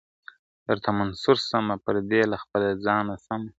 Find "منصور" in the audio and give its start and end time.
0.99-1.37